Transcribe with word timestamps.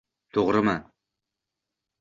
to‘g‘rimi? 0.37 0.75